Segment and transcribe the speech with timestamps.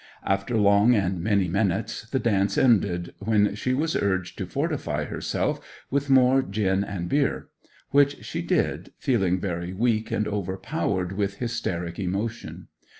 [0.25, 5.63] After long and many minutes the dance ended, when she was urged to fortify herself
[5.91, 7.49] with more gin and beer;
[7.91, 12.69] which she did, feeling very weak and overpowered with hysteric emotion.